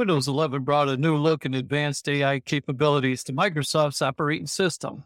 Windows 0.00 0.28
11 0.28 0.62
brought 0.62 0.88
a 0.88 0.96
new 0.96 1.14
look 1.14 1.44
and 1.44 1.54
advanced 1.54 2.08
AI 2.08 2.40
capabilities 2.40 3.22
to 3.22 3.34
Microsoft's 3.34 4.00
operating 4.00 4.46
system. 4.46 5.04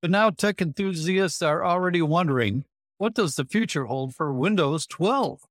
But 0.00 0.10
now 0.10 0.30
tech 0.30 0.62
enthusiasts 0.62 1.42
are 1.42 1.62
already 1.62 2.00
wondering 2.00 2.64
what 2.96 3.12
does 3.12 3.36
the 3.36 3.44
future 3.44 3.84
hold 3.84 4.14
for 4.14 4.32
Windows 4.32 4.86
12? 4.86 5.42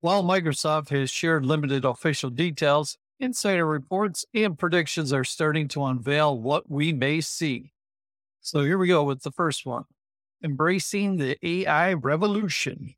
While 0.00 0.22
Microsoft 0.22 0.88
has 0.88 1.10
shared 1.10 1.44
limited 1.44 1.84
official 1.84 2.30
details, 2.30 2.96
insider 3.18 3.66
reports 3.66 4.24
and 4.32 4.58
predictions 4.58 5.12
are 5.12 5.22
starting 5.22 5.68
to 5.68 5.84
unveil 5.84 6.38
what 6.38 6.70
we 6.70 6.94
may 6.94 7.20
see. 7.20 7.74
So 8.40 8.64
here 8.64 8.78
we 8.78 8.88
go 8.88 9.04
with 9.04 9.20
the 9.20 9.32
first 9.32 9.66
one 9.66 9.84
Embracing 10.42 11.18
the 11.18 11.36
AI 11.46 11.92
revolution. 11.92 12.94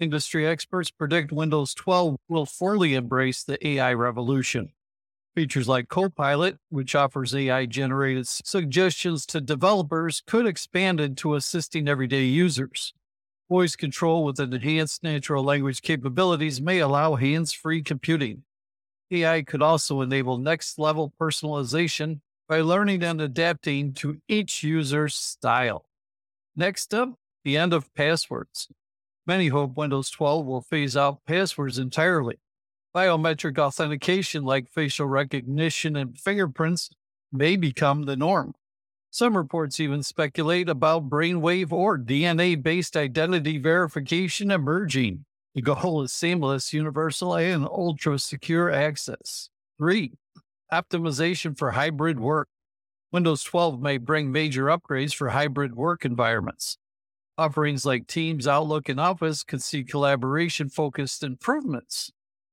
Industry 0.00 0.48
experts 0.48 0.90
predict 0.90 1.30
Windows 1.30 1.74
12 1.74 2.16
will 2.28 2.44
fully 2.44 2.94
embrace 2.94 3.44
the 3.44 3.64
AI 3.64 3.94
revolution. 3.94 4.72
Features 5.40 5.68
like 5.68 5.88
Copilot, 5.88 6.58
which 6.68 6.94
offers 6.94 7.34
AI 7.34 7.64
generated 7.64 8.28
suggestions 8.28 9.24
to 9.24 9.40
developers, 9.40 10.22
could 10.26 10.46
expand 10.46 11.00
into 11.00 11.34
assisting 11.34 11.88
everyday 11.88 12.24
users. 12.24 12.92
Voice 13.48 13.74
control 13.74 14.22
with 14.22 14.38
enhanced 14.38 15.02
natural 15.02 15.42
language 15.42 15.80
capabilities 15.80 16.60
may 16.60 16.80
allow 16.80 17.14
hands 17.14 17.54
free 17.54 17.82
computing. 17.82 18.42
AI 19.10 19.40
could 19.40 19.62
also 19.62 20.02
enable 20.02 20.36
next 20.36 20.78
level 20.78 21.10
personalization 21.18 22.20
by 22.46 22.60
learning 22.60 23.02
and 23.02 23.22
adapting 23.22 23.94
to 23.94 24.20
each 24.28 24.62
user's 24.62 25.14
style. 25.14 25.86
Next 26.54 26.92
up, 26.92 27.14
the 27.44 27.56
end 27.56 27.72
of 27.72 27.94
passwords. 27.94 28.68
Many 29.26 29.48
hope 29.48 29.74
Windows 29.74 30.10
12 30.10 30.44
will 30.44 30.60
phase 30.60 30.98
out 30.98 31.24
passwords 31.26 31.78
entirely. 31.78 32.40
Biometric 32.94 33.56
authentication 33.56 34.42
like 34.42 34.68
facial 34.68 35.06
recognition 35.06 35.94
and 35.94 36.18
fingerprints 36.18 36.90
may 37.32 37.54
become 37.54 38.02
the 38.02 38.16
norm. 38.16 38.52
Some 39.10 39.36
reports 39.36 39.78
even 39.78 40.02
speculate 40.02 40.68
about 40.68 41.08
brainwave 41.08 41.70
or 41.70 41.96
DNA 41.96 42.60
based 42.60 42.96
identity 42.96 43.58
verification 43.58 44.50
emerging. 44.50 45.24
The 45.54 45.62
goal 45.62 46.02
is 46.02 46.12
seamless, 46.12 46.72
universal, 46.72 47.36
and 47.36 47.64
ultra 47.64 48.18
secure 48.18 48.72
access. 48.72 49.50
3. 49.78 50.12
Optimization 50.72 51.56
for 51.56 51.72
hybrid 51.72 52.18
work. 52.18 52.48
Windows 53.12 53.44
12 53.44 53.80
may 53.80 53.98
bring 53.98 54.32
major 54.32 54.64
upgrades 54.64 55.14
for 55.14 55.28
hybrid 55.28 55.76
work 55.76 56.04
environments. 56.04 56.76
Offerings 57.38 57.86
like 57.86 58.08
Teams, 58.08 58.48
Outlook, 58.48 58.88
and 58.88 59.00
Office 59.00 59.44
could 59.44 59.62
see 59.62 59.84
collaboration 59.84 60.68
focused 60.68 61.22
improvements. 61.22 62.12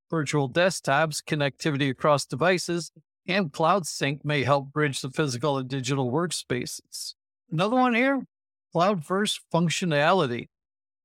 Virtual 0.09 0.49
desktops, 0.49 1.21
connectivity 1.23 1.89
across 1.89 2.25
devices, 2.25 2.91
and 3.27 3.51
Cloud 3.51 3.85
Sync 3.85 4.23
may 4.23 4.43
help 4.43 4.71
bridge 4.71 5.01
the 5.01 5.09
physical 5.09 5.57
and 5.57 5.67
digital 5.67 6.11
workspaces. 6.11 7.13
Another 7.51 7.75
one 7.75 7.93
here 7.93 8.25
cloud 8.71 9.03
first 9.03 9.41
functionality. 9.53 10.47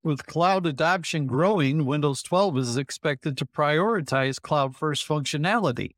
With 0.05 0.27
cloud 0.27 0.67
adoption 0.67 1.27
growing, 1.27 1.87
Windows 1.87 2.23
12 2.23 2.59
is 2.59 2.77
expected 2.77 3.37
to 3.39 3.47
prioritize 3.47 4.41
cloud 4.41 4.77
first 4.77 5.07
functionality. 5.07 5.91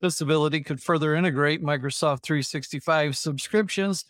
This 0.00 0.20
ability 0.20 0.62
could 0.62 0.82
further 0.82 1.14
integrate 1.14 1.62
Microsoft 1.62 2.22
365 2.22 3.16
subscriptions 3.16 4.04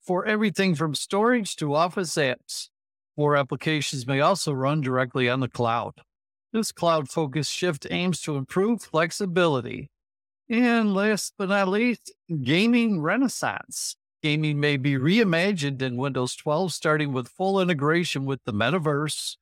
for 0.00 0.26
everything 0.26 0.74
from 0.74 0.94
storage 0.94 1.56
to 1.56 1.74
Office 1.74 2.14
apps. 2.16 2.68
More 3.16 3.36
applications 3.36 4.06
may 4.06 4.20
also 4.20 4.52
run 4.52 4.80
directly 4.82 5.28
on 5.28 5.40
the 5.40 5.48
cloud. 5.48 5.94
This 6.52 6.70
cloud 6.70 7.08
focused 7.08 7.50
shift 7.50 7.86
aims 7.90 8.20
to 8.22 8.36
improve 8.36 8.82
flexibility, 8.82 9.90
and 10.50 10.92
last 10.92 11.32
but 11.38 11.48
not 11.48 11.68
least, 11.68 12.12
gaming 12.42 13.00
renaissance. 13.00 13.96
Gaming 14.22 14.60
may 14.60 14.76
be 14.76 14.92
reimagined 14.92 15.80
in 15.80 15.96
Windows 15.96 16.36
12, 16.36 16.72
starting 16.74 17.12
with 17.12 17.28
full 17.28 17.58
integration 17.58 18.26
with 18.26 18.40
the 18.44 18.52
metaverse. 18.52 19.36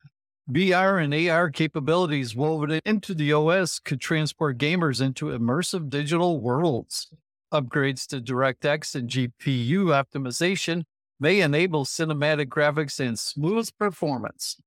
VR 0.49 1.03
and 1.03 1.13
AR 1.29 1.49
capabilities 1.49 2.33
woven 2.33 2.79
into 2.85 3.13
the 3.13 3.33
OS 3.33 3.79
could 3.79 3.99
transport 3.99 4.57
gamers 4.57 5.01
into 5.01 5.25
immersive 5.25 5.89
digital 5.89 6.39
worlds. 6.39 7.13
Upgrades 7.53 8.07
to 8.07 8.21
DirectX 8.21 8.95
and 8.95 9.09
GPU 9.09 9.87
optimization 9.91 10.83
may 11.19 11.41
enable 11.41 11.83
cinematic 11.83 12.47
graphics 12.47 12.99
and 12.99 13.19
smooth 13.19 13.69
performance. 13.77 14.57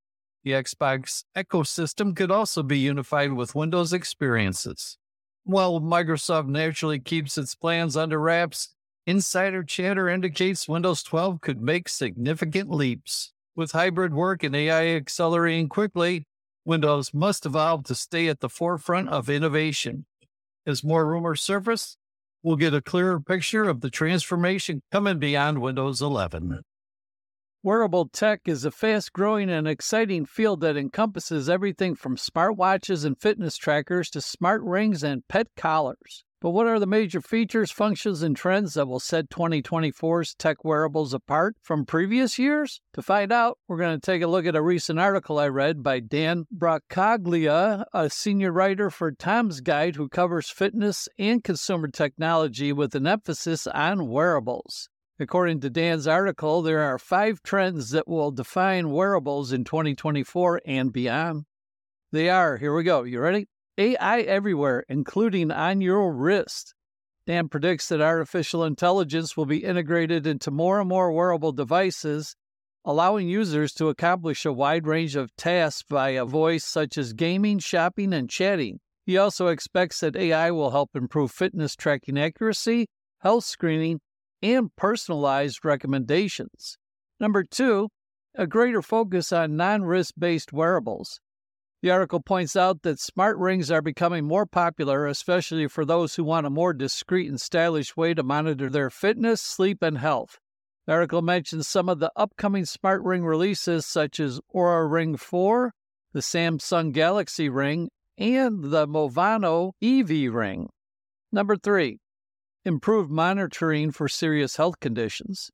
The 0.45 0.51
Xbox 0.51 1.25
ecosystem 1.35 2.15
could 2.15 2.31
also 2.31 2.63
be 2.63 2.79
unified 2.79 3.33
with 3.33 3.55
Windows 3.55 3.95
experiences. 3.95 4.99
While 5.45 5.81
Microsoft 5.81 6.49
naturally 6.49 7.01
keeps 7.01 7.39
its 7.39 7.55
plans 7.55 7.97
under 7.97 8.21
wraps, 8.21 8.75
insider 9.07 9.63
chatter 9.63 10.07
indicates 10.09 10.69
Windows 10.69 11.03
12 11.03 11.41
could 11.41 11.63
make 11.63 11.89
significant 11.89 12.71
leaps. 12.71 13.33
With 13.57 13.73
hybrid 13.73 14.13
work 14.13 14.43
and 14.43 14.55
AI 14.55 14.97
accelerating 14.97 15.71
quickly, 15.71 16.27
Windows 16.67 17.15
must 17.15 17.47
evolve 17.47 17.85
to 17.85 17.95
stay 17.95 18.29
at 18.29 18.41
the 18.41 18.51
forefront 18.51 19.09
of 19.09 19.31
innovation. 19.31 20.05
As 20.67 20.85
more 20.85 21.07
rumors 21.07 21.41
surface, 21.41 21.97
we'll 22.43 22.57
get 22.57 22.75
a 22.75 22.83
clearer 22.83 23.19
picture 23.19 23.65
of 23.65 23.81
the 23.81 23.91
transformation 23.91 24.83
coming 24.93 25.19
beyond 25.19 25.63
Windows 25.63 26.03
11. 26.03 26.61
Wearable 27.65 28.11
tech 28.13 28.43
is 28.45 28.67
a 28.67 28.71
fast 28.71 29.15
growing 29.15 29.49
and 29.49 29.67
exciting 29.67 30.27
field 30.27 30.61
that 30.61 30.77
encompasses 30.77 31.49
everything 31.49 31.95
from 31.95 32.17
smartwatches 32.17 33.07
and 33.07 33.19
fitness 33.19 33.57
trackers 33.57 34.11
to 34.11 34.21
smart 34.21 34.61
rings 34.63 35.03
and 35.03 35.27
pet 35.29 35.47
collars. 35.57 36.25
But 36.43 36.51
what 36.51 36.67
are 36.67 36.79
the 36.79 36.87
major 36.87 37.23
features, 37.23 37.71
functions, 37.71 38.23
and 38.23 38.37
trends 38.37 38.75
that 38.75 38.87
will 38.87 39.01
set 39.01 39.31
2024's 39.31 40.35
tech 40.35 40.63
wearables 40.63 41.15
apart 41.15 41.57
from 41.63 41.87
previous 41.87 42.39
years? 42.39 42.83
To 42.93 43.03
find 43.03 43.33
out, 43.33 43.57
we're 43.67 43.79
going 43.79 43.99
to 43.99 44.07
take 44.07 44.21
a 44.21 44.27
look 44.27 44.45
at 44.45 44.55
a 44.55 44.61
recent 44.61 44.99
article 44.99 45.39
I 45.39 45.49
read 45.49 45.83
by 45.83 46.01
Dan 46.01 46.45
Bracaglia, 46.55 47.87
a 47.95 48.11
senior 48.11 48.53
writer 48.53 48.91
for 48.91 49.11
Tom's 49.11 49.63
Guide 49.63 49.97
who 49.97 50.11
covers 50.11 50.51
fitness 50.51 51.09
and 51.19 51.43
consumer 51.43 51.89
technology 51.89 52.75
with 52.75 52.95
an 52.95 53.07
emphasis 53.07 53.67
on 53.67 54.07
wearables. 54.11 54.91
According 55.21 55.61
to 55.61 55.71
Dan's 55.71 56.09
article, 56.09 56.61
there 56.63 56.83
are 56.83 56.99
five 56.99 57.41
trends 57.43 57.91
that 57.91 58.09
will 58.09 58.33
define 58.33 58.91
wearables 58.91 59.53
in 59.53 59.63
2024 59.63 60.63
and 60.67 60.93
beyond. 60.93 61.45
They 62.11 62.29
are, 62.29 62.57
here 62.57 62.75
we 62.75 62.83
go, 62.83 63.05
you 63.05 63.21
ready? 63.21 63.47
AI 63.79 64.23
everywhere, 64.23 64.85
including 64.89 65.53
on 65.53 65.81
your 65.81 66.13
wrist. 66.13 66.75
Dan 67.29 67.49
predicts 67.49 67.89
that 67.89 68.01
artificial 68.01 68.65
intelligence 68.65 69.37
will 69.37 69.47
be 69.47 69.63
integrated 69.63 70.27
into 70.27 70.51
more 70.51 70.81
and 70.81 70.89
more 70.89 71.13
wearable 71.13 71.53
devices, 71.53 72.35
allowing 72.85 73.29
users 73.29 73.73
to 73.75 73.91
accomplish 73.91 74.45
a 74.45 74.53
wide 74.53 74.85
range 74.85 75.15
of 75.15 75.35
tasks 75.37 75.85
via 75.89 76.25
voice, 76.25 76.65
such 76.65 76.99
as 76.99 77.13
gaming, 77.13 77.61
shopping, 77.61 78.13
and 78.13 78.29
chatting. 78.29 78.81
He 79.07 79.17
also 79.17 79.47
expects 79.47 80.01
that 80.01 80.17
AI 80.17 80.51
will 80.51 80.73
help 80.73 80.91
improve 80.95 81.31
fitness 81.31 81.77
tracking 81.77 82.19
accuracy, 82.19 82.89
health 83.21 83.45
screening, 83.45 84.01
and 84.45 84.77
personalized 84.77 85.65
recommendations. 85.65 86.77
Number 87.19 87.43
two, 87.43 87.89
a 88.35 88.47
greater 88.47 88.83
focus 88.83 89.33
on 89.33 89.57
non 89.57 89.85
risk 89.85 90.15
based 90.19 90.53
wearables. 90.53 91.19
The 91.83 91.91
article 91.91 92.21
points 92.21 92.55
out 92.55 92.83
that 92.83 93.01
smart 93.01 93.39
rings 93.39 93.71
are 93.71 93.81
becoming 93.81 94.27
more 94.27 94.45
popular, 94.45 95.07
especially 95.07 95.67
for 95.69 95.87
those 95.87 96.15
who 96.15 96.25
want 96.25 96.47
a 96.47 96.51
more 96.51 96.75
discreet 96.75 97.29
and 97.29 97.41
stylish 97.41 97.97
way 97.97 98.13
to 98.13 98.23
monitor 98.23 98.69
their 98.69 98.91
fitness, 98.91 99.41
sleep, 99.41 99.83
and 99.83 99.97
health. 99.99 100.39
The 100.87 100.93
article 100.93 101.23
mentions 101.23 101.67
some 101.67 101.89
of 101.89 101.99
the 101.99 102.13
upcoming 102.15 102.67
smart 102.67 103.03
ring 103.03 103.25
releases, 103.25 103.87
such 103.87 104.21
as 104.21 104.41
Oura 104.55 104.91
Ring 104.91 105.17
4, 105.17 105.73
the 106.13 106.21
Samsung 106.21 106.93
Galaxy 106.93 107.49
Ring, 107.49 107.89
and 108.19 108.65
the 108.65 108.87
Movano 108.87 109.73
Evie 109.81 110.29
Ring. 110.29 110.69
Number 111.33 111.57
three, 111.57 111.99
improved 112.65 113.11
monitoring 113.11 113.91
for 113.91 114.09
serious 114.09 114.57
health 114.57 114.81
conditions. 114.81 115.51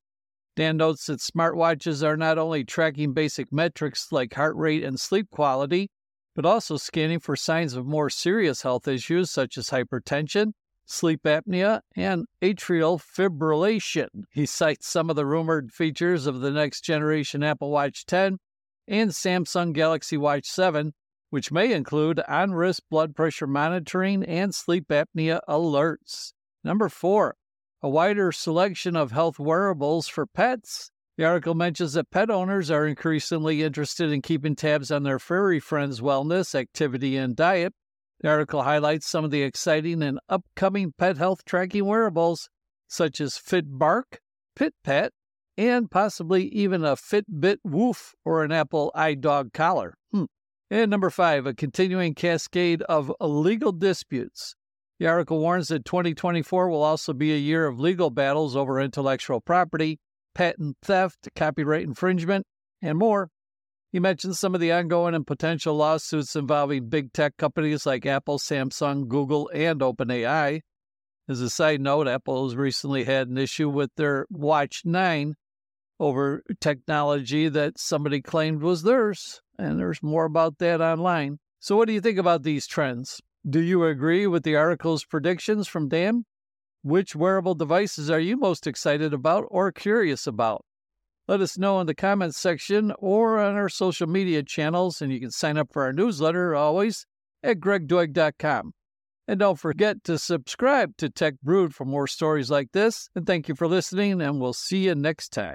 Dan 0.56 0.76
notes 0.76 1.06
that 1.06 1.20
smartwatches 1.20 2.02
are 2.02 2.16
not 2.16 2.38
only 2.38 2.64
tracking 2.64 3.12
basic 3.12 3.52
metrics 3.52 4.12
like 4.12 4.34
heart 4.34 4.56
rate 4.56 4.84
and 4.84 4.98
sleep 4.98 5.30
quality, 5.30 5.88
but 6.34 6.44
also 6.44 6.76
scanning 6.76 7.20
for 7.20 7.36
signs 7.36 7.74
of 7.74 7.86
more 7.86 8.10
serious 8.10 8.62
health 8.62 8.86
issues 8.86 9.30
such 9.30 9.56
as 9.58 9.70
hypertension, 9.70 10.52
sleep 10.86 11.22
apnea, 11.24 11.80
and 11.96 12.26
atrial 12.42 13.00
fibrillation. 13.00 14.08
He 14.32 14.46
cites 14.46 14.88
some 14.88 15.10
of 15.10 15.16
the 15.16 15.26
rumored 15.26 15.72
features 15.72 16.26
of 16.26 16.40
the 16.40 16.50
next 16.50 16.82
generation 16.82 17.42
Apple 17.42 17.70
Watch 17.70 18.06
10 18.06 18.38
and 18.88 19.10
Samsung 19.10 19.72
Galaxy 19.72 20.16
Watch 20.16 20.46
7, 20.46 20.92
which 21.30 21.52
may 21.52 21.72
include 21.72 22.20
on 22.28 22.52
wrist 22.52 22.82
blood 22.90 23.14
pressure 23.14 23.46
monitoring 23.46 24.24
and 24.24 24.54
sleep 24.54 24.88
apnea 24.88 25.40
alerts. 25.48 26.32
Number 26.62 26.88
four, 26.88 27.36
a 27.82 27.88
wider 27.88 28.32
selection 28.32 28.96
of 28.96 29.12
health 29.12 29.38
wearables 29.38 30.08
for 30.08 30.26
pets. 30.26 30.90
The 31.16 31.24
article 31.24 31.54
mentions 31.54 31.94
that 31.94 32.10
pet 32.10 32.30
owners 32.30 32.70
are 32.70 32.86
increasingly 32.86 33.62
interested 33.62 34.10
in 34.10 34.22
keeping 34.22 34.56
tabs 34.56 34.90
on 34.90 35.02
their 35.02 35.18
furry 35.18 35.60
friends' 35.60 36.00
wellness, 36.00 36.54
activity, 36.54 37.16
and 37.16 37.34
diet. 37.34 37.74
The 38.20 38.28
article 38.28 38.62
highlights 38.62 39.08
some 39.08 39.24
of 39.24 39.30
the 39.30 39.42
exciting 39.42 40.02
and 40.02 40.18
upcoming 40.28 40.92
pet 40.96 41.16
health 41.16 41.44
tracking 41.46 41.86
wearables, 41.86 42.50
such 42.86 43.20
as 43.20 43.34
FitBark, 43.34 44.18
FitPet, 44.58 45.10
and 45.56 45.90
possibly 45.90 46.44
even 46.48 46.84
a 46.84 46.96
Fitbit 46.96 47.58
Woof 47.64 48.14
or 48.24 48.44
an 48.44 48.52
Apple 48.52 48.92
iDog 48.94 49.52
collar. 49.52 49.94
Hmm. 50.12 50.24
And 50.70 50.90
number 50.90 51.10
five, 51.10 51.46
a 51.46 51.54
continuing 51.54 52.14
cascade 52.14 52.82
of 52.82 53.12
legal 53.20 53.72
disputes. 53.72 54.54
The 55.00 55.06
article 55.06 55.38
warns 55.38 55.68
that 55.68 55.86
2024 55.86 56.68
will 56.68 56.82
also 56.82 57.14
be 57.14 57.32
a 57.32 57.38
year 57.38 57.66
of 57.66 57.80
legal 57.80 58.10
battles 58.10 58.54
over 58.54 58.78
intellectual 58.78 59.40
property, 59.40 59.98
patent 60.34 60.76
theft, 60.82 61.26
copyright 61.34 61.84
infringement, 61.84 62.46
and 62.82 62.98
more. 62.98 63.30
He 63.92 63.98
mentions 63.98 64.38
some 64.38 64.54
of 64.54 64.60
the 64.60 64.72
ongoing 64.72 65.14
and 65.14 65.26
potential 65.26 65.74
lawsuits 65.74 66.36
involving 66.36 66.90
big 66.90 67.14
tech 67.14 67.38
companies 67.38 67.86
like 67.86 68.04
Apple, 68.04 68.38
Samsung, 68.38 69.08
Google, 69.08 69.50
and 69.54 69.80
OpenAI. 69.80 70.60
As 71.26 71.40
a 71.40 71.48
side 71.48 71.80
note, 71.80 72.06
Apple 72.06 72.44
has 72.44 72.54
recently 72.54 73.04
had 73.04 73.28
an 73.28 73.38
issue 73.38 73.70
with 73.70 73.92
their 73.96 74.26
Watch 74.28 74.82
9 74.84 75.34
over 75.98 76.42
technology 76.60 77.48
that 77.48 77.78
somebody 77.78 78.20
claimed 78.20 78.60
was 78.60 78.82
theirs, 78.82 79.40
and 79.58 79.80
there's 79.80 80.02
more 80.02 80.26
about 80.26 80.58
that 80.58 80.82
online. 80.82 81.38
So, 81.58 81.74
what 81.74 81.88
do 81.88 81.94
you 81.94 82.02
think 82.02 82.18
about 82.18 82.42
these 82.42 82.66
trends? 82.66 83.22
Do 83.48 83.60
you 83.60 83.84
agree 83.84 84.26
with 84.26 84.42
the 84.42 84.56
article's 84.56 85.04
predictions 85.04 85.66
from 85.66 85.88
Dan? 85.88 86.26
Which 86.82 87.16
wearable 87.16 87.54
devices 87.54 88.10
are 88.10 88.20
you 88.20 88.36
most 88.36 88.66
excited 88.66 89.14
about 89.14 89.46
or 89.48 89.72
curious 89.72 90.26
about? 90.26 90.64
Let 91.26 91.40
us 91.40 91.56
know 91.56 91.80
in 91.80 91.86
the 91.86 91.94
comments 91.94 92.38
section 92.38 92.92
or 92.98 93.38
on 93.38 93.54
our 93.54 93.68
social 93.68 94.06
media 94.06 94.42
channels, 94.42 95.00
and 95.00 95.12
you 95.12 95.20
can 95.20 95.30
sign 95.30 95.56
up 95.56 95.72
for 95.72 95.84
our 95.84 95.92
newsletter 95.92 96.54
always 96.54 97.06
at 97.42 97.60
gregdoig.com. 97.60 98.72
And 99.28 99.40
don't 99.40 99.58
forget 99.58 100.02
to 100.04 100.18
subscribe 100.18 100.96
to 100.96 101.08
Tech 101.08 101.34
Brood 101.42 101.74
for 101.74 101.84
more 101.84 102.08
stories 102.08 102.50
like 102.50 102.72
this. 102.72 103.08
And 103.14 103.26
thank 103.26 103.48
you 103.48 103.54
for 103.54 103.68
listening, 103.68 104.20
and 104.20 104.40
we'll 104.40 104.52
see 104.52 104.86
you 104.86 104.94
next 104.94 105.28
time. 105.30 105.54